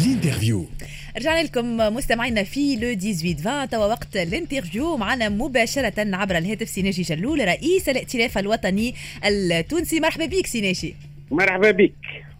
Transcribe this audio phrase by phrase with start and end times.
[0.00, 0.66] ال interview
[1.16, 6.68] رجعنا لكم مستمعينا في le 18 20 توا وقت ال interview معنا مباشرة عبر الهاتف
[6.68, 8.94] سي ناجي جلول رئيس الائتلاف الوطني
[9.24, 10.00] التونسي.
[10.00, 10.94] مرحبا بك سي ناجي.
[11.30, 11.92] مرحبا بك.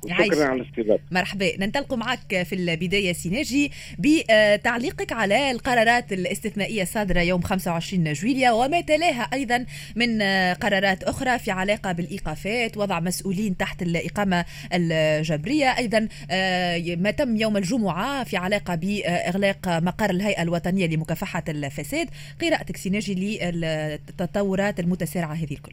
[0.04, 1.02] وشكرا على الاستضافة.
[1.10, 1.56] مرحبا.
[1.58, 8.80] ننطلق معك في البداية سي ناجي بتعليقك على القرارات الاستثنائية الصادرة يوم 25 جويليا وما
[8.80, 9.66] تلاها أيضا
[9.96, 15.66] من قرارات أخرى في علاقة بالإيقافات وضع مسؤولين تحت الإقامة الجبرية.
[15.78, 22.08] أيضا آه، ما تم يوم الجمعة في علاقة بإغلاق مقر الهيئة الوطنية لمكافحة الفساد.
[22.42, 25.72] قراءتك سيناجي للتطورات المتسارعة هذه الكل.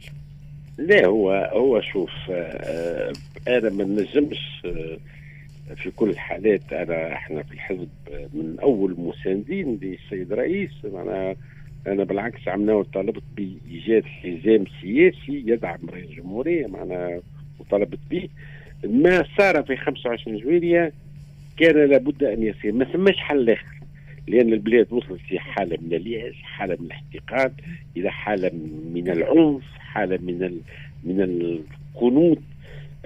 [0.78, 3.12] لا هو هو شوف آه،
[3.48, 4.98] أنا ما نجمش آه،
[5.76, 11.36] في كل الحالات أنا إحنا في الحزب آه، من أول مساندين للسيد رئيس أنا
[11.86, 17.20] أنا بالعكس عملنا وطالبت بإيجاد حزام سياسي يدعم رئيس الجمهورية معنا
[17.58, 18.28] وطلبت به.
[18.84, 20.92] ما صار في 25 جويلية
[21.56, 22.72] كان لابد أن يصير.
[22.72, 23.78] ما ثماش حل آخر
[24.28, 27.52] لأن البلاد وصلت في حالة من اليأس حالة من الاحتقان
[27.96, 28.50] إلى حالة
[28.94, 29.77] من العنف.
[29.98, 30.60] حالة من ال...
[31.04, 32.38] من القنوط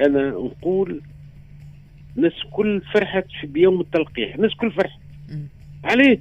[0.00, 1.00] أنا نقول
[2.16, 4.34] الناس كل فرحت في بيوم التلقيح.
[4.34, 4.98] الناس كل فرحت.
[5.84, 6.18] عليه.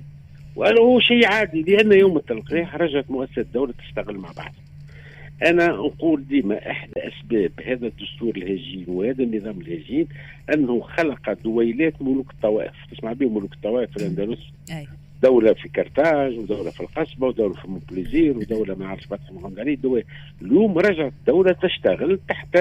[0.56, 1.62] وأنا هو شيء عادي.
[1.62, 4.54] لأن يوم التلقيح رجعت مؤسسة الدولة تشتغل مع بعض.
[5.46, 10.08] أنا نقول ديما إحدى أسباب هذا الدستور الهجين وهذا النظام الهجين
[10.54, 12.74] أنه خلق دويلات ملوك الطوائف.
[12.92, 14.40] تسمع بهم ملوك الطوائف في الأندلس.
[15.24, 19.60] دولة في كرتاج ودولة في القصبة ودولة في مونبليزير ودولة ما عرفت فتح محمد
[20.42, 22.58] اليوم رجعت الدولة تشتغل تحت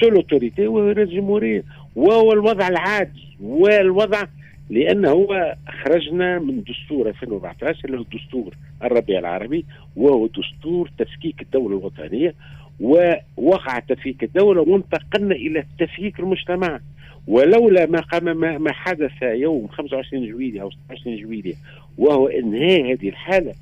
[0.00, 1.64] seule autorité رئيس الجمهوريه
[1.96, 4.24] وهو الوضع العادي والوضع
[4.70, 9.64] لأن هو خرجنا من دستور 2014 اللي هو الدستور الربيع العربي
[9.96, 12.34] وهو دستور تفكيك الدولة الوطنية
[12.80, 16.80] ووقع تفكيك الدولة وانتقلنا إلى تفكيك المجتمع.
[17.26, 18.24] ولولا ما قام
[18.62, 21.54] ما, حدث يوم 25 جويلية أو 26 جويلية
[21.98, 23.54] وهو انهاء هذه الحالة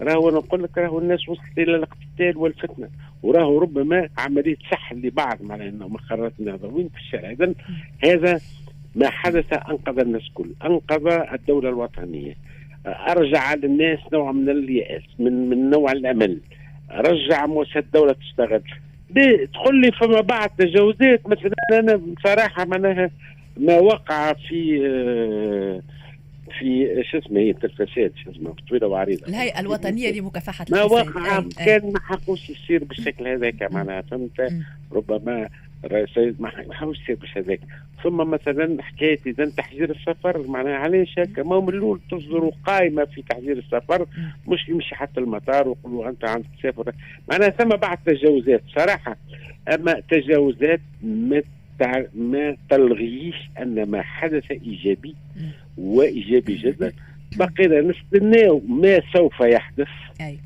[0.00, 2.88] راهو أنا نقول لك راهو الناس وصلت إلى الاقتتال والفتنة
[3.22, 7.30] وراهو ربما عملية سحل لبعض معناها إنهم قرارات النهضويين في الشارع.
[7.30, 7.54] اذا
[8.04, 8.40] هذا
[8.94, 12.36] ما حدث أنقذ الناس كل أنقذ الدولة الوطنية
[12.86, 16.40] أرجع للناس نوع من اليأس من من نوع الأمل
[16.90, 18.62] رجع مؤسسات الدولة تشتغل.
[19.52, 23.10] تقول لي فما بعض تجاوزات مثلا أنا بصراحة معناها
[23.56, 25.80] ما وقع في آه،
[26.58, 31.42] في شو اسمه هي الفساد شو اسمه طويلة وعريضة الهيئة الوطنية لمكافحة ما وقع.
[31.58, 34.52] كان ما حقوش يصير بالشكل هذاك معناها فهمت.
[34.92, 35.48] ربما
[36.40, 37.60] ما ح- ما حقوش يصير بالشكل هذاك
[38.02, 43.22] ثم مثلا حكاية إذا تحجير السفر معناها علاش هكا ما من الأول تصدروا قائمة في
[43.22, 44.06] تحجير السفر
[44.48, 46.92] مش يمشي حتى المطار ويقولوا أنت عندك تسافر
[47.30, 49.16] معناها ثم بعض تجاوزات صراحة
[49.74, 51.42] أما تجاوزات ما.
[52.14, 55.14] ما تلغيش أن ما حدث إيجابي.
[55.78, 56.92] وإيجابي جدا
[57.36, 59.88] بقينا نستناو ما سوف يحدث
[60.20, 60.38] أي.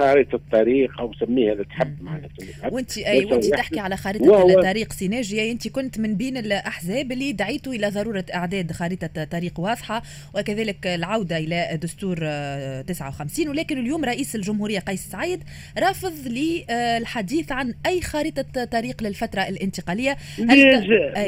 [0.00, 2.02] خارطه الطريق أو سميها اللي تحب.
[2.02, 3.44] معناتها وانت اي وانت.
[3.44, 8.72] تحكي على خارطه الطريق سيناجيا انت كنت من بين الاحزاب اللي دعيتوا إلى ضروره اعداد
[8.72, 10.02] خارطه طريق واضحه
[10.34, 15.42] وكذلك العوده إلى دستور آه، 59 ولكن اليوم رئيس الجمهوريه قيس سعيد
[15.78, 20.16] رافض للحديث عن اي خارطه طريق للفتره الانتقاليه.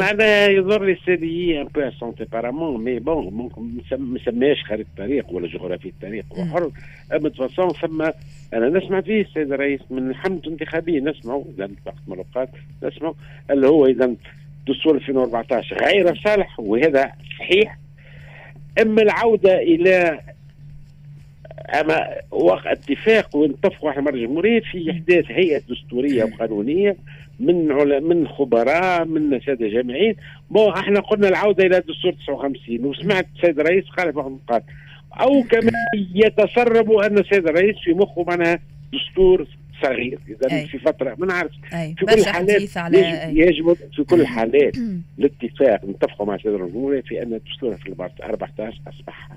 [0.01, 3.63] معناها لي سيدي ان بو سون سيبارامون مي بون ممكن
[3.99, 6.51] ما سماش خريطه الطريق ولا جغرافيه الطريق هو مم.
[6.51, 6.71] حر
[7.13, 8.11] اما تفاصيل ثم
[8.63, 12.49] أنا نسمع فيه السيد الرئيس من الحمله الانتخابيه نسمعوا إذا وقت من الأوقات
[13.51, 14.15] اللي هو إذا
[14.69, 17.79] دستور 2014 غير صالح وهذا صحيح.
[18.83, 20.21] أما العودة إلى
[21.81, 26.97] اما وقت اتفاق ونتفقوا إحنا مع الجمهوريه في إحداث هيئة دستورية وقانونية
[27.41, 28.01] من عل...
[28.01, 30.17] من خبراء من سادة جامعين.
[30.51, 34.63] بون إحنا قلنا العودة إلى دستور 59 وسمعت السيد الرئيس قال في النقاط
[35.21, 35.73] أو كمان
[36.15, 38.61] يتسرب ان السيد الرئيس في مخه معناها
[38.93, 39.47] دستور
[39.83, 40.19] صغير.
[40.29, 40.67] إذا.
[40.67, 41.95] في فترة ما نعرف أي.
[41.99, 42.99] في كل الحالات على
[43.35, 44.77] يجب, في كل الحالات
[45.19, 49.29] الاتفاق نتفقوا مع السيد الجمهورية في أن الدستور في 14 أصبح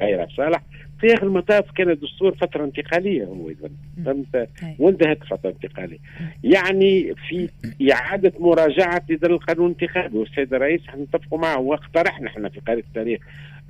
[0.00, 0.62] غير صالح.
[1.00, 3.70] في آخر المطاف كان الدستور فترة انتقالية هو اذا
[4.04, 4.48] فهمت.
[4.78, 5.98] وانتهت فترة انتقالية.
[6.44, 7.48] يعني في
[7.92, 10.18] إعادة مراجعة اذا القانون الانتخابي.
[10.18, 13.20] والسيد الرئيس إحنا نتفقوا معه واقترحنا إحنا في قارئ التاريخ.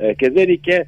[0.01, 0.87] آه كذلك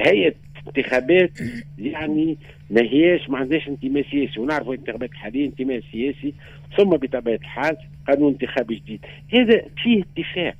[0.00, 0.34] هيئه
[0.66, 1.30] انتخابات
[1.78, 2.36] يعني
[2.70, 6.34] ما هياش ما عندهاش انتماء سياسي ونعرفوا الانتخابات الحالية انتماء سياسي
[6.76, 7.76] ثم بطبيعة الحال
[8.08, 9.00] قانون انتخابي جديد.
[9.32, 10.56] هذا فيه اتفاق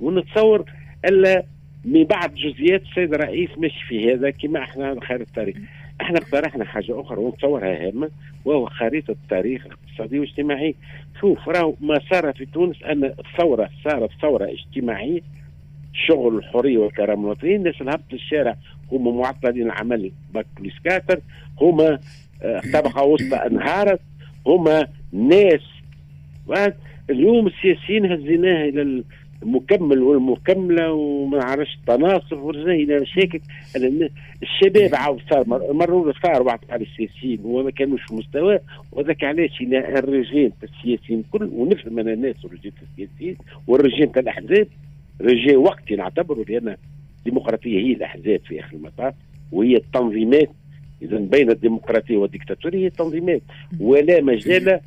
[0.00, 0.64] ونتصور
[1.04, 1.44] الا
[1.84, 5.56] من بعض جزئيات السيد الرئيس مش في هذا كما إحنا خير التاريخ.
[6.00, 8.10] إحنا اقترحنا حاجة أخرى ونتصورها هامه
[8.44, 10.74] وهو خريطة التاريخ الاقتصادي والاجتماعي.
[11.20, 15.20] شوف راهو ما صار في تونس أن الثورة صارت ثورة اجتماعية
[16.06, 18.56] شغل الحريه والكرامه الوطنيه الناس اللي هبطوا الشارع
[18.92, 20.12] هما معطلين العمل.
[20.34, 21.20] باك بوليسكاتر
[21.60, 21.98] هما
[22.42, 24.00] آه، طبقة وسطى انهارت
[24.46, 25.60] هما ناس.
[27.10, 29.02] اليوم السياسيين هزيناه إلى
[29.42, 33.40] المكمل والمكملة وما عرفش التناصف ورجعنا إلى مشاكل
[34.42, 37.40] الشباب عاود صار مروا صار بعض على السياسيين.
[37.44, 38.58] وما كانوش في مستوى.
[38.92, 44.66] وذاك علاش الرجال السياسيين كل ونفهم أنا الناس والرجال السياسيين والرجال الأحزاب
[45.20, 46.76] رجال وقتي نعتبره لأن
[47.18, 49.14] الديمقراطية هي الأحزاب في آخر المطاف
[49.52, 50.50] وهي التنظيمات.
[51.02, 53.42] اذا بين الديمقراطية والديكتاتورية هي التنظيمات.
[53.80, 54.80] ولا مجال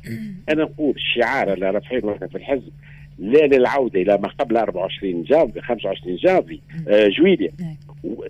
[0.48, 2.70] أنا نقول الشعار اللي رافعينه في الحزب
[3.18, 7.50] لا للعودة إلى ما قبل 24 جانفي 25 جانفي آه جويليا.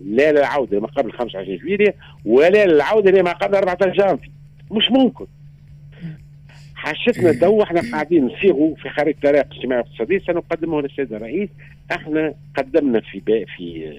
[0.00, 1.94] لا للعودة ما قبل 25 جويليا
[2.25, 4.31] ولا للعودة لما قبل 14 جانفي.
[4.70, 5.26] مش ممكن.
[6.81, 11.49] حاجتنا تو إحنا قاعدين نصيغوا في خريطة الطريق الاجتماعي والاقتصادي سنقدمه للسيد الرئيس.
[11.93, 13.21] إحنا قدمنا في
[13.56, 13.93] في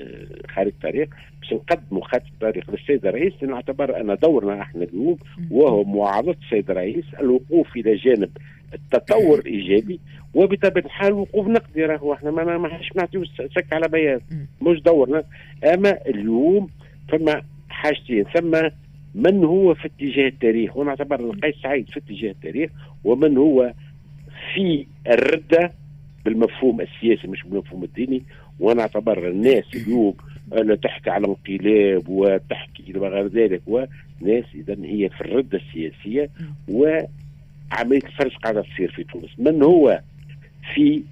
[0.50, 1.10] خريطة الطريق
[1.42, 3.34] باش نقدموا خريطة الطريق للسيد الرئيس.
[3.44, 5.18] نعتبر أن دورنا إحنا اليوم
[5.52, 8.30] وهو معارضة السيد الرئيس الوقوف إلى جانب
[8.74, 10.00] التطور الإيجابي
[10.34, 12.14] وبطبيعة الحال الوقوف نقدي راهو.
[12.14, 14.22] إحنا ما ما نعطيو سك على بيان.
[14.62, 15.24] مش دورنا.
[15.74, 16.70] أما اليوم
[17.10, 18.24] فما حاجتين.
[18.24, 18.70] ثم
[19.16, 22.72] من هو في اتجاه التاريخ؟ ونعتبر قيس سعيد في اتجاه التاريخ
[23.04, 23.74] ومن هو
[24.54, 25.72] في الردة
[26.26, 28.24] بالمفهوم السياسي مش بالمفهوم الديني
[28.60, 30.14] ونعتبر الناس اليوم
[30.54, 36.30] أنا تحكي على انقلاب وتحكي إلى غير ذلك وناس اذا هي في الردة السياسية
[36.70, 39.30] وعملية الفرج قاعدة تصير في تونس.
[39.38, 40.02] من هو
[40.76, 41.04] في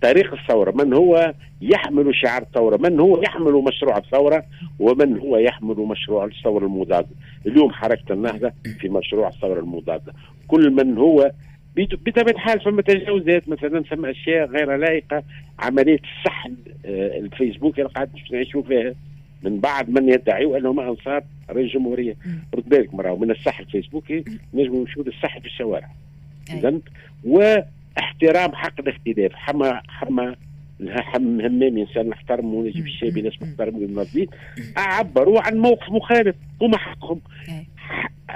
[0.00, 4.44] تاريخ الثورة من هو يحمل شعار الثورة؟ من هو يحمل مشروع الثورة؟
[4.78, 7.08] ومن هو يحمل مشروع الثورة المضادة؟
[7.46, 10.12] اليوم حركة النهضة في مشروع الثورة المضادة.
[10.48, 11.32] كل من هو
[11.76, 15.22] بطبيعة الحال فما تجاوزات مثلا ثم أشياء غير لائقة.
[15.58, 16.54] عملية السحل
[16.86, 18.94] آه، الفيسبوك اللي قاعد نعيشوا فيها.
[19.42, 22.16] من بعض من يدعيوا أنهم أنصار رئيس الجمهوريه
[22.54, 24.24] رد بالك مرة من السحل الفيسبوكي
[24.54, 25.90] نجموا يمشوا للسحل في الشوارع.
[26.52, 26.78] اذا
[27.24, 27.56] و
[27.98, 30.36] احترام حق الاختلاف حما حما
[30.90, 34.26] حم همام إنسان نحترمه ونجيب الشابي ناس محترمين المنظمين
[34.76, 36.36] عبروا عن موقف مخالف.
[36.62, 37.20] هما حقهم.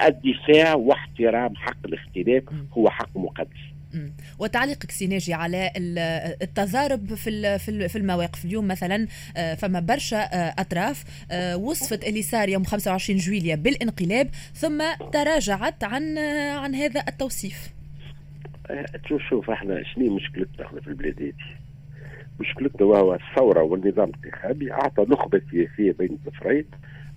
[0.06, 3.78] الدفاع واحترام حق الاختلاف هو حق مقدس.
[4.38, 5.72] وتعليقك سيناجي على
[6.42, 7.58] التضارب في
[7.88, 8.44] في المواقف.
[8.44, 9.06] اليوم مثلا
[9.36, 14.82] آه، فما برشا آه، أطراف آه، وصفت اللي صار يوم 25 جويليا بالانقلاب ثم
[15.12, 16.18] تراجعت عن
[16.58, 17.77] عن هذا التوصيف.
[19.08, 21.32] شوف شوف إحنا شنو مشكلتنا إحنا في البلاد هذه؟
[22.40, 26.64] مشكلتنا وهو الثورة والنظام الانتخابي أعطى نخبة سياسيه بين الطفرين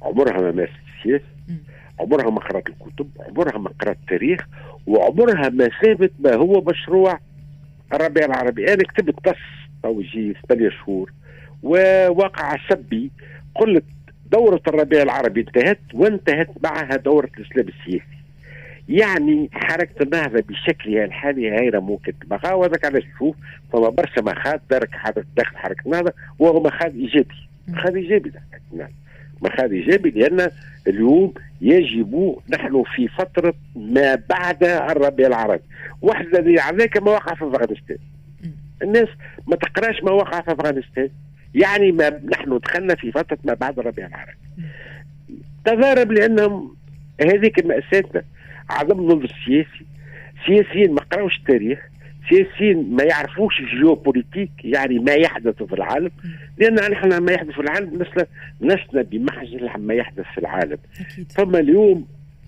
[0.02, 1.26] عمرها ما مارست السياسة
[2.00, 4.48] عمرها ما قرأت الكتب عمرها ما قرأت التاريخ
[4.88, 7.20] وعمرها ما سابت ما هو مشروع
[7.94, 8.74] الربيع العربي.
[8.74, 9.36] أنا كتبت نص
[9.84, 11.14] تو يجي ثمانية شهور
[11.64, 13.12] ووقع سبي
[13.56, 13.84] قلت
[14.32, 18.21] دورة الربيع العربي انتهت وانتهت معها دورة الإسلام السياسي.
[18.92, 22.14] يعني حركة النهضة بشكلها الحالي غير ممكن.
[22.20, 23.36] تبقى وهذاك علاش نشوف
[23.74, 27.36] فما برشا مخاض داخل حركة النهضة وهو مخاض إيجابي.
[27.68, 28.32] مخاض إيجابي
[29.42, 30.52] مخاض إيجابي لأن
[30.88, 35.64] اليوم يجب نحن في فترة ما بعد الربيع العربي.
[36.02, 36.28] واحد
[36.60, 37.98] عليك ما وقع في أفغانستان.
[38.84, 39.08] الناس
[39.48, 41.10] ما تقراش ما وقع في أفغانستان.
[41.56, 44.38] يعني ما نحن دخلنا في فترة ما بعد الربيع العربي.
[45.66, 46.76] تضارب لأنهم
[47.22, 48.24] هذيك مأساتنا.
[48.72, 49.86] عدم النضج السياسي.
[50.46, 51.80] سياسيين ما قراوش التاريخ
[52.30, 56.12] سياسيين ما يعرفوش الجيوبوليتيك يعني ما يحدث في العالم.
[56.58, 58.26] لأن نحن ما يحدث في العالم لسنا
[58.62, 60.78] لسنا بمحجل عما يحدث في العالم.
[61.30, 62.08] ثم اليوم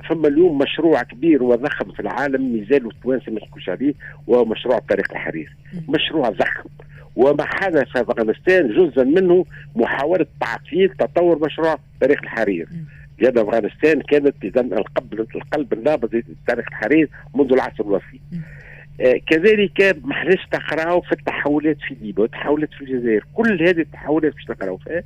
[0.09, 3.93] ثم اليوم مشروع كبير وضخم في العالم مازالوا التوانسة ما يحكوش عليه
[4.27, 5.55] وهو مشروع طريق الحرير.
[5.89, 6.69] مشروع ضخم
[7.15, 12.67] وما حدث في أفغانستان جزءا منه محاولة تعطيل تطور مشروع طريق الحرير.
[13.19, 18.19] لأن أفغانستان كانت إذا القلب القلب النابض لتاريخ الحرير منذ العصر الوسطي.
[19.01, 23.25] آه كذلك ما حناش نقراو في التحولات في ليبيا والتحولات في الجزائر.
[23.33, 25.03] كل هذه التحولات باش نقراو فيها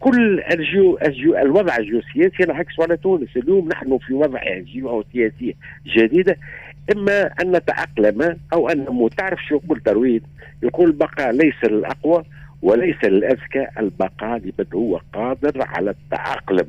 [0.00, 3.36] كل الجيو, الجيو الوضع الجيوسياسي ينعكس على تونس.
[3.36, 5.56] اليوم نحن في وضع جيوسياسي
[5.86, 6.36] جديده
[6.96, 10.20] إما أن نتأقلم أو أن تعرف شو يقول داروين
[10.62, 12.24] يقول البقاء ليس للاقوى
[12.62, 16.68] وليس للاذكى البقاء لمن هو قادر على التأقلم.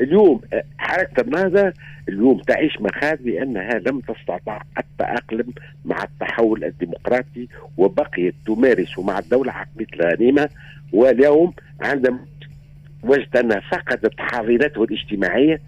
[0.00, 0.40] اليوم
[0.78, 1.72] حركة النهضة
[2.08, 5.52] اليوم تعيش مخاذ لأنها لم تستطع التأقلم
[5.84, 10.48] مع التحول الديمقراطي وبقيت تمارس مع الدولة عقلية الغنيمة
[10.92, 12.18] واليوم عندما
[13.02, 15.60] وجدت أنها فقدت حاضنته الاجتماعية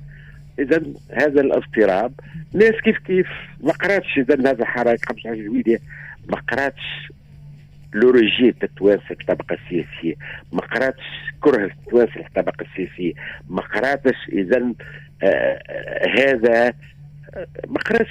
[0.59, 0.83] إذا
[1.13, 2.13] هذا الاضطراب.
[2.55, 3.27] ناس كيف كيف؟
[3.61, 5.79] ما قراتش إذا هذا حركة 15 جويلية
[6.29, 7.13] ما قراتش
[7.95, 10.15] le rejet التوانسة الطبقة السياسية.
[10.53, 11.05] ما قراتش
[11.41, 13.13] كره التوانسة الطبقة السياسية.
[13.49, 14.73] ما قراتش إذا
[15.23, 15.61] آه
[16.19, 16.73] هذا
[17.69, 18.11] ما قراتش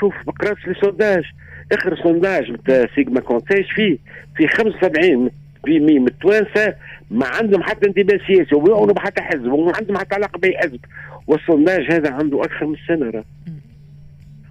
[0.00, 1.24] شوف ما قراتش les sondages
[1.72, 3.98] آخر سونداج نتاع Sigma Conseil فيه؟
[4.36, 5.30] في 75
[5.64, 6.74] في من التوانسة
[7.10, 10.80] ما عندهم حتى انتماء سياسي وما حتى حزب وما عندهم حتى علاقة بأي حزب.
[11.26, 13.24] والسونداج هذا عنده أكثر من سنة راه.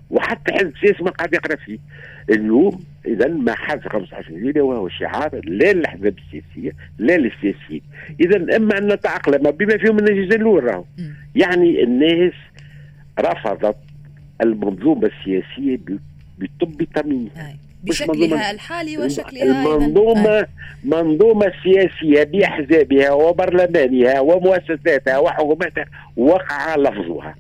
[0.10, 1.78] وحتى حزب سياسي ما قاعد يقرا فيه.
[2.30, 7.82] اليوم إذا ما حاز 15 جويليه وهو شعار لا للاحزاب السياسيه لا للسياسيين
[8.20, 10.84] إذا أما أن نتاقلم بما فيهم النجيز الأول راهو.
[11.36, 12.34] يعني الناس
[13.20, 13.76] رفضت
[14.42, 15.80] المنظومة السياسية
[16.38, 20.46] بطب تميمها بشكلها الحالي وشكلها المنظومة
[20.84, 25.86] منظومة سياسية بأحزابها وبرلمانها ومؤسساتها وحكوماتها
[26.18, 27.36] وقع لفظها.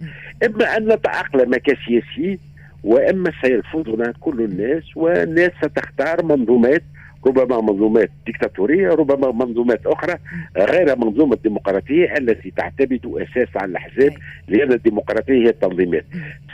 [0.46, 2.40] إما أن نتأقلم كسياسيين
[2.84, 6.84] وإما سيرفضنا كل الناس والناس ستختار منظومات
[7.28, 10.16] ربما منظومات ديكتاتورية ربما منظومات أخرى
[10.58, 14.14] غير منظومة الديمقراطية التي تعتمد أساسا على الأحزاب
[14.48, 16.06] لأن الديمقراطية هي التنظيمات.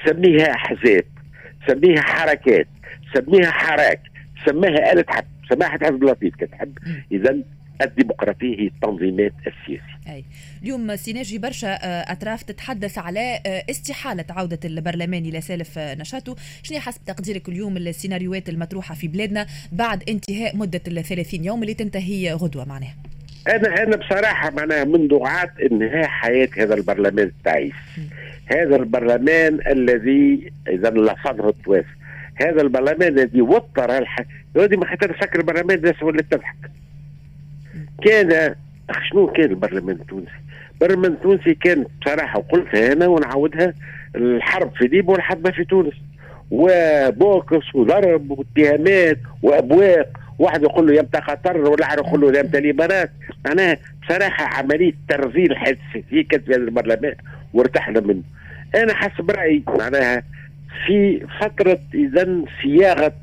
[0.05, 1.03] سميها أحزاب
[1.67, 2.67] سميها حركات
[3.13, 3.99] سميها حراك
[4.45, 6.77] سماها آلة حب سماها حزب لطيف كتحب.
[7.11, 7.37] إذا
[7.81, 9.99] الديمقراطية هي التنظيمات السياسية.
[10.09, 10.23] أي.
[10.63, 16.35] اليوم سيناجي برشا آه، أطراف تتحدث على آه، استحالة عودة البرلمان إلى سالف آه، نشاطه.
[16.63, 22.33] شنو حسب تقديرك اليوم السيناريوهات المطروحة في بلادنا بعد انتهاء مدة الثلاثين يوم اللي تنتهي
[22.33, 22.95] غدوة معناها؟
[23.47, 27.73] أنا أنا بصراحة معناها من دعاة انهاء حياة هذا البرلمان التعيس
[28.45, 31.87] هذا البرلمان الذي إذا لفظه التوافق.
[32.35, 34.25] هذا البرلمان الذي وتر الحياة
[34.57, 36.55] هذه ما حتى نفكر البرلمان الناس ولات تضحك.
[38.01, 38.55] كان
[39.09, 40.31] شنو كان البرلمان التونسي؟
[40.73, 43.73] البرلمان التونسي كان بصراحة وقلتها أنا ونعاودها
[44.15, 45.93] الحرب في ليبيا والحرب في تونس.
[46.51, 50.09] وبوكس وضرب واتهامات وأبواق.
[50.39, 53.11] واحد يقول له يمتى قطر والآخر يقول له يمتى الامارات
[53.45, 57.15] معناها بصراحة عملية ترذيل حادثه كانت في البرلمان
[57.53, 58.21] وارتحنا منه.
[58.75, 60.23] أنا حسب رأيي معناها
[60.87, 63.13] في فترة اذا صياغة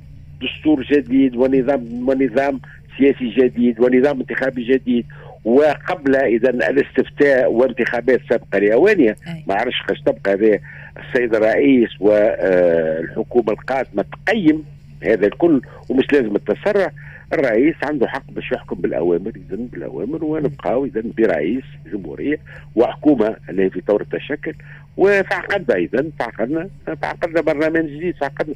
[0.42, 2.60] دستور جديد ونظام ونظام
[3.00, 5.07] سياسي جديد ونظام انتخابي جديد
[5.45, 9.14] وقبل اذا الاستفتاء وانتخابات سابقة لاوانها
[9.47, 10.59] ما عرفش قاش تبقى هذا
[10.99, 14.64] السيد الرئيس والحكومة القادمة تقيم
[15.02, 16.90] هذا الكل ومش لازم التسرع.
[17.33, 22.38] الرئيس عنده حق باش يحكم بالأوامر اذا بالأوامر ونبقاو اذا برئيس جمهورية
[22.76, 24.54] وحكومة اللي هي في طور التشكل.
[24.97, 26.69] وفعقدنا اذا فعقدنا
[27.02, 28.54] فعقدنا برلمان جديد فعقدنا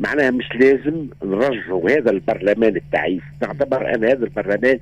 [0.00, 4.78] معناها مش لازم نرجعوا هذا البرلمان التعيس نعتبر أن هذا البرلمان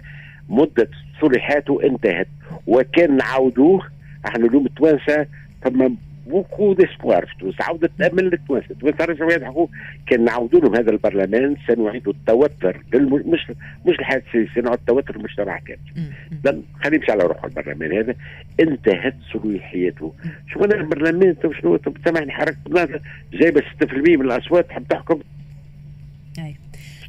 [0.49, 0.89] مدة
[1.21, 2.29] صلاحاته انتهت.
[2.67, 3.87] وكان نعاودوه
[4.27, 5.27] إحنا اليوم التوانسة
[5.65, 5.89] ثم
[6.29, 7.27] beaucoup d'espoir.
[7.27, 9.67] في تونس عودة امل للتوانسه، التوانسه رجعوا يضحكوا
[10.07, 11.57] كان نعاودوا لهم هذا البرلمان.
[11.67, 12.83] سنعيد التوتر.
[12.95, 13.53] مش
[13.87, 16.63] مش الحياة السياسيه نعود التوتر المجتمع كامل.
[16.83, 18.15] خلينا نمشي على روح البرلمان هذا
[18.61, 20.15] انتهت صلاحيته.
[20.53, 23.01] شوف أنا البرلمان شنو؟ سامحني حركة
[23.33, 25.21] جايبة 6% من الأصوات تحب تحكم؟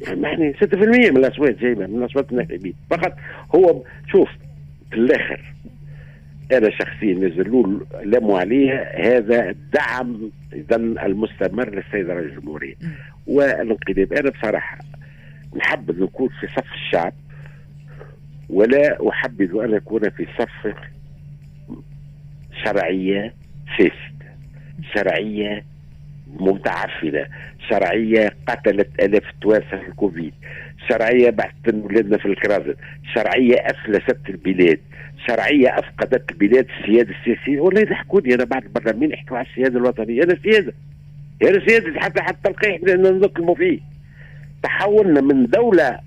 [0.00, 2.74] يعني 6% من الأصوات جايبة من الأصوات الناخبين.
[2.90, 3.16] فقط
[3.54, 4.28] هو شوف
[4.90, 5.54] في الآخر
[6.52, 12.74] أنا شخصيا نزلوا لموا عليه هذا الدعم اذا المستمر للسيد رئيس الجمهورية.
[13.26, 14.78] والانقلاب أنا بصراحة
[15.56, 17.12] نحب نكون في صف الشعب
[18.48, 20.74] ولا أحبذ أن أكون في صف
[22.64, 23.34] شرعية
[23.78, 24.30] فاسدة
[24.94, 25.64] شرعية
[26.40, 27.26] متعفنة
[27.68, 30.34] شرعية قتلت الاف في الكوفيد.
[30.88, 32.74] شرعية بعثت ولادنا في الكرازن
[33.14, 34.80] شرعية افلست البلاد.
[35.28, 37.60] شرعية أفقدت البلاد السيادة السياسية.
[37.60, 40.72] ولا يضحكوني أنا بعد البرلمان يحكوا على السيادة الوطنية؟ أنا سيادة.
[41.42, 42.00] أنا سيادة.
[42.00, 43.80] حتى حتى القيح نظلموا فيه.
[44.62, 46.00] تحولنا من دولة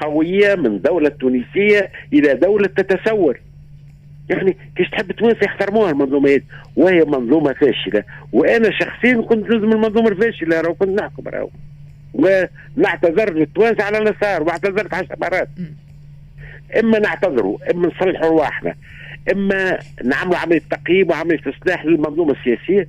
[0.00, 3.40] قوية من دولة تونسية إلى دولة تتسور.
[4.30, 6.40] يعني كيش تحب تونس يحترموها المنظومه
[6.76, 8.04] وهي منظومة فاشلة.
[8.32, 11.48] وأنا شخصيا كنت لازم المنظومة الفاشلة راهو كنت نحكم راهو.
[12.16, 15.48] ونعتذر للتوانسه على اللي صار واعتذرت عشر مرات
[16.80, 18.74] إما نعتذروا إما نصلحوا رواحنا
[19.32, 22.88] إما نعملوا عملية تقييم وعملية إصلاح للمنظومة السياسية.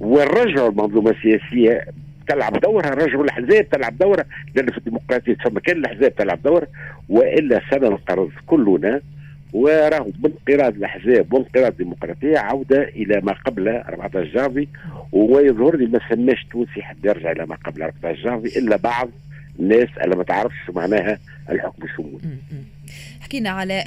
[0.00, 1.84] ونرجعوا المنظومة السياسية
[2.28, 6.66] تلعب دورها نرجعوا الاحزاب تلعب دورها لأن في الديمقراطية فما كان الأحزاب تلعب دور
[7.08, 9.00] وإلا سننقرض كلنا
[9.52, 14.68] وراه بانقراض الأحزاب وانقراض الديمقراطية عوده إلى ما قبل 14 جافي
[15.12, 19.08] ويظهر لي ما سماش تونسي حد يرجع إلى ما قبل 14 جافي إلا بعض
[19.60, 21.18] الناس اللي ما تعرفش معناها
[21.50, 22.18] الحكم الشمولي.
[23.26, 23.84] حكينا على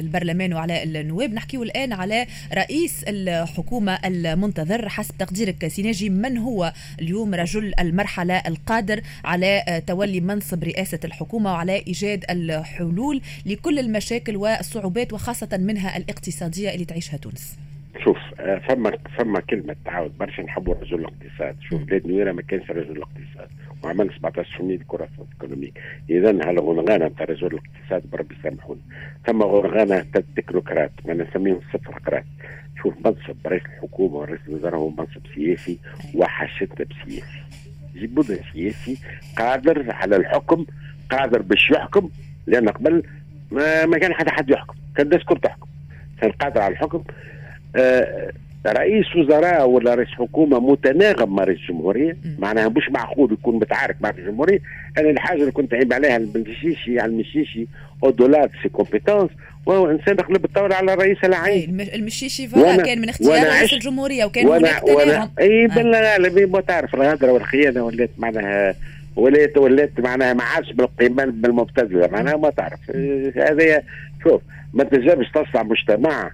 [0.00, 1.32] البرلمان وعلى النواب.
[1.32, 9.00] نحكيو الآن على رئيس الحكومة المنتظر حسب تقديرك سيناجي من هو اليوم رجل المرحلة القادر
[9.24, 16.84] على تولي منصب رئاسة الحكومة وعلى إيجاد الحلول لكل المشاكل والصعوبات وخاصة منها الاقتصادية اللي
[16.84, 17.56] تعيشها تونس؟
[18.04, 20.18] شوف آه، فما فما كلمة تعاود.
[20.18, 21.56] برشا نحبوا رجل الاقتصاد.
[21.60, 23.48] شوف بلاد نويرة ما كانش رجل الاقتصاد.
[23.84, 25.80] وعمل 17% كرة إيكونوميك.
[26.10, 28.80] اذا هالغنغانه نتاع رجل الاقتصاد بربي يسامحونا
[29.26, 30.00] ثم غنغانة
[30.36, 31.98] تكنوقراط ما نسميهم صفر
[32.82, 35.78] شوف منصب رئيس الحكومة ورئيس الوزراء هو منصب سياسي
[36.14, 37.42] وحشتنا بسياسي.
[37.94, 38.98] جيبوا سياسي
[39.36, 40.66] قادر على الحكم
[41.10, 42.10] قادر باش يحكم.
[42.46, 43.02] لأن قبل
[43.50, 44.74] ما, ما كان حدا حد يحكم.
[44.96, 45.66] كان الناس كل تحكم.
[46.20, 47.04] كان قادر على الحكم.
[48.66, 54.10] رئيس وزراء ولا رئيس حكومة متناغم مع رئيس الجمهورية معناها مش معقول يكون متعارك مع
[54.10, 54.60] رئيس الجمهورية.
[54.98, 57.66] أنا الحاجة اللي كنت عيب عليها المشيشي على المشيشي
[58.04, 59.30] au-delà de ses compétences
[59.66, 64.46] وهو إنسان قلب الثوره على الرئيس العين المشيشي voilà كان من اختيار رئيس الجمهورية وكان
[64.46, 65.30] هناك تناغم.
[65.38, 68.74] اي بالغالب ما تعرف الهدره والخيانه ولات معناها
[69.16, 72.80] ولات ولات معناها ما عادش بالقيمه بالمبتذلة معناها ما تعرف.
[73.36, 73.82] هذا
[74.22, 74.42] شوف
[74.74, 76.30] ما تنجمش تصنع مجتمع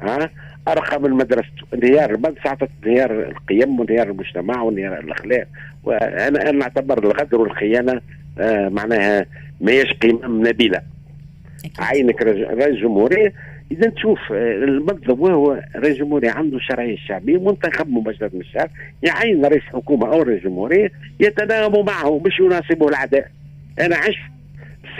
[0.00, 0.30] ها؟
[0.72, 5.46] ارقى من مدرسته انهيار المدرسة انهيار القيم وانهيار المجتمع وانهيار الأخلاق.
[5.84, 8.00] وأنا أنا أعتبر الغدر والخيانة
[8.38, 9.26] آه معناها
[9.60, 10.80] ما هيش قيمة نبيلة.
[11.78, 13.32] عينك رئيس جمهورية.
[13.72, 18.70] إذا تشوف آه، المنصب وهو رئيس جمهورية عنده شرعية شعبيه منتخب مباشرة من الشعب
[19.02, 23.30] يعين رئيس حكومة أو رئيس جمهورية يتناغم معه مش يناسبه العداء.
[23.80, 24.18] أنا عشت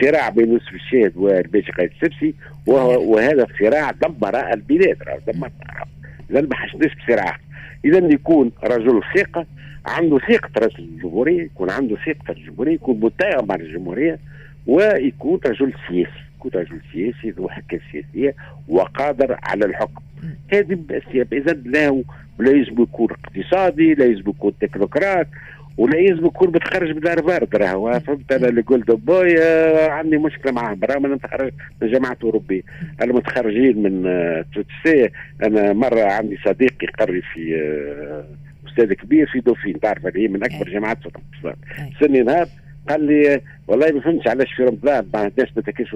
[0.01, 2.35] صراع بين يوسف الشاهد والباشا قايد السبسي
[2.67, 5.51] وهذا الصراع دمر البلاد دمر
[6.31, 7.39] إذا ما حشناش بصراع
[7.85, 9.47] إذا يكون رجل ثقة
[9.87, 14.19] عنده ثقة رئيس الجمهورية يكون عنده ثقة الجمهورية يكون متهم مع الجمهورية
[14.67, 16.11] ويكون رجل سياسي.
[16.37, 18.35] يكون رجل سياسي ذو حكة سياسية
[18.69, 20.03] وقادر على الحكم.
[20.53, 20.79] هذه
[21.33, 22.03] إذا لا
[22.39, 25.27] لا يجب يكون اقتصادي لا يجب يكون تكنوقراط.
[25.79, 30.53] ولا يلزم يكون بتخرج بدار بارد راهو فهمت؟ أنا اللي قلت بوي آه، عندي مشكلة
[30.53, 32.63] معاهم برغم أنا متخرج من جامعة أوروبية.
[33.03, 35.11] المتخرجين من آه، توتسي
[35.43, 38.25] أنا مرة عندي صديق يقري في آه،
[38.69, 41.57] أستاذ كبير في دوفين تعرف اللي هي من أكبر جامعات في الأقتصاد.
[42.01, 42.47] سني نهار
[42.89, 45.95] قال لي والله ما فهمتش علاش في رمضان الناس ما تاكلش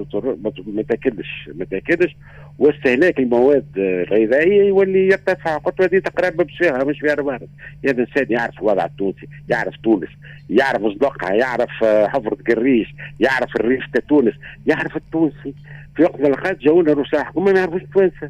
[0.73, 2.15] ما تاكلش ما تاكلش.
[2.59, 7.47] واستهلاك المواد الغذائية يولي يرتفع قلت له هذه تقريبا بشيها مش في بارد
[7.83, 10.09] يا الانسان يعرف الوضع التونسي يعرف تونس
[10.49, 14.33] يعرف صدقها يعرف آه، حفرة قريش يعرف الريف تونس
[14.67, 15.53] يعرف التونسي.
[15.95, 18.29] في وقت من الأوقات جاونا حكومه ما يعرفوش التوانسة.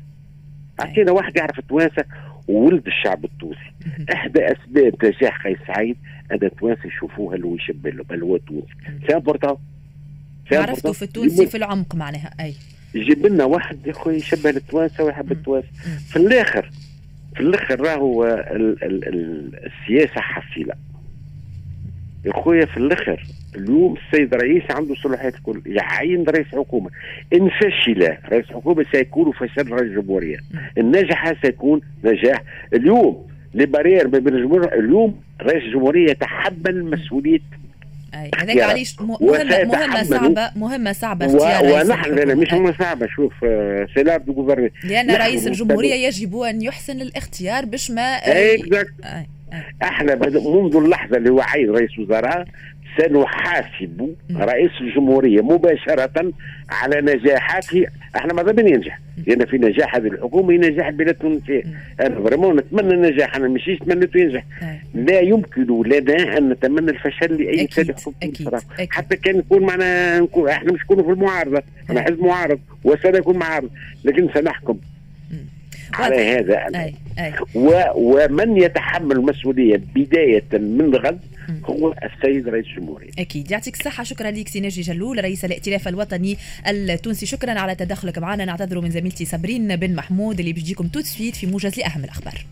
[0.79, 2.05] اعطينا واحد يعرف التوانسة
[2.47, 3.71] وولد الشعب التونسي.
[4.13, 5.97] أحدى أسباب نجاح قيس سعيد
[6.31, 8.67] أن التوانسة يشوفوه اللي يشبه له بل هو تونسي
[9.07, 9.57] c'est important
[10.51, 12.53] عرفته في التونسي في العمق معناها أي.
[12.95, 15.67] يجيب لنا واحد يا أخوي يشبه التوانسة ويحب التوانسة.
[16.09, 16.69] في الآخر
[17.35, 20.73] في الآخر راهو ال ال ال السياسة حصيلة.
[22.25, 23.23] يا خويا في الآخر
[23.55, 26.89] اليوم السيد الرئيس عنده صلاحيات الكل يعين رئيس حكومة.
[27.33, 30.37] إن فشل رئيس حكومة سيكون فشل رئيس جمهورية.
[30.77, 32.43] ان نجح سيكون نجاح.
[32.73, 37.39] اليوم la barrière ما بين الجمهور اليوم رئيس الجمهورية يتحمل مسؤوليه
[38.13, 41.85] هذاك علاش مهمه مهمة صعبة مهمة صعبة اختيار و...
[41.85, 43.07] ونحن لا مش مهمة صعبة.
[43.07, 43.33] شوف
[43.95, 48.19] c'est dur لأن رئيس الجمهورية يجب أن يحسن الاختيار باش ما
[49.83, 52.45] إحنا منذ اللحظة اللي هو عين رئيس وزراء
[52.97, 56.33] سنحاسب رئيس الجمهورية مباشرة
[56.69, 57.85] على نجاحاته.
[58.15, 61.63] إحنا ماذا بين ينجح لأن في نجاح هذه الحكومة نجاح البلاد التونسيه
[62.01, 64.43] أنا فريمون نتمنى النجاح أنا ماشي تمنيته ينجح.
[64.93, 68.61] لا يمكن لنا أن نتمنى الفشل لأي سيد حكومة.
[68.89, 71.63] حتى كان يكون معنا نكون إحنا مش نكونوا في المعارضة.
[71.89, 73.69] أنا حزب معارض وسنكون معارض.
[74.03, 74.77] لكن سنحكم.
[75.93, 76.93] على هذا أي.
[77.19, 77.33] أي.
[77.55, 81.19] و ومن يتحمل المسؤوليه بداية من غد
[81.65, 83.09] هو السيد رئيس الجمهورية.
[83.19, 83.51] أكيد.
[83.51, 84.03] يعطيك الصحة.
[84.03, 87.25] شكرا لك سي ناجي جلول رئيس الائتلاف الوطني التونسي.
[87.25, 88.45] شكرا على تدخلك معنا.
[88.45, 92.45] نعتذر من زميلتي صابرين بن محمود اللي بيجيكم توت في موجز لأهم الأخبار.